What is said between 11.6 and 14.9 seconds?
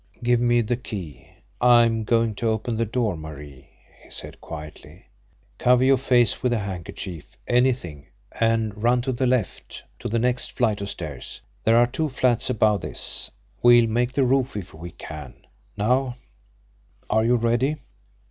There are two flats above this we'll make the roof if we